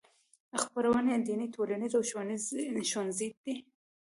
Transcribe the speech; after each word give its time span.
خپرونې 0.61 1.11
یې 1.15 1.23
دیني 1.27 1.47
ټولنیزې 1.55 1.95
او 1.97 2.03
ښوونیزې 2.09 3.27
دي. 3.43 3.53